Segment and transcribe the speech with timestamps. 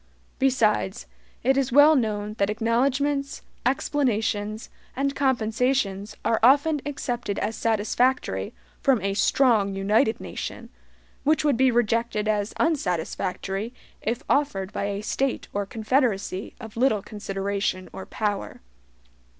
[0.39, 1.05] Besides,
[1.43, 8.51] it is well known that acknowledgments, explanations, and compensations are often accepted as satisfactory
[8.81, 10.71] from a strong united nation,
[11.23, 17.03] which would be rejected as unsatisfactory if offered by a State or confederacy of little
[17.03, 18.59] consideration or power.